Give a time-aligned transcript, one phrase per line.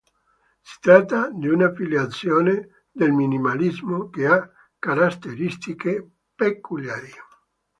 [0.63, 7.11] Si tratta di una filiazione del minimalismo che ha caratteristiche peculiari.